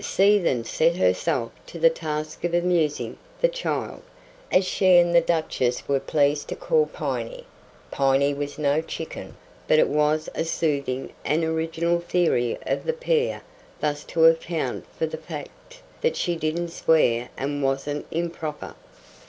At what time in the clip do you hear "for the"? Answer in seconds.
14.97-15.17